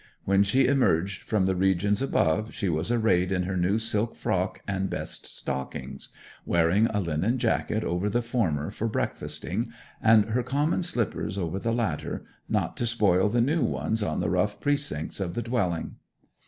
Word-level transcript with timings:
When 0.25 0.41
she 0.41 0.65
emerged 0.65 1.21
from 1.21 1.45
the 1.45 1.55
regions 1.55 2.01
above 2.01 2.55
she 2.55 2.67
was 2.69 2.91
arrayed 2.91 3.31
in 3.31 3.43
her 3.43 3.55
new 3.55 3.77
silk 3.77 4.15
frock 4.15 4.59
and 4.67 4.89
best 4.89 5.27
stockings, 5.27 6.09
wearing 6.43 6.87
a 6.87 6.99
linen 6.99 7.37
jacket 7.37 7.83
over 7.83 8.09
the 8.09 8.23
former 8.23 8.71
for 8.71 8.87
breakfasting, 8.87 9.71
and 10.01 10.25
her 10.31 10.41
common 10.41 10.81
slippers 10.81 11.37
over 11.37 11.59
the 11.59 11.71
latter, 11.71 12.25
not 12.49 12.75
to 12.77 12.87
spoil 12.87 13.29
the 13.29 13.41
new 13.41 13.61
ones 13.63 14.01
on 14.01 14.21
the 14.21 14.29
rough 14.31 14.59
precincts 14.59 15.19
of 15.19 15.35
the 15.35 15.43
dwelling. 15.43 15.97